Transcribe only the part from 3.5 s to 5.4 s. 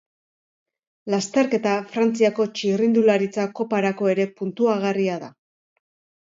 Koparako ere puntuagarria da.